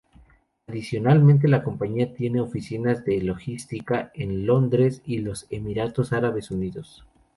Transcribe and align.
Adicionalmente, 0.65 1.47
la 1.47 1.63
compañía 1.63 2.11
tiene 2.15 2.41
oficinas 2.41 3.05
de 3.05 3.21
logística 3.21 4.09
en 4.15 4.47
Londres 4.47 5.03
y 5.05 5.19
los 5.19 5.45
Emiratos 5.51 6.11
Árabes 6.11 6.49
Unidos. 6.49 7.05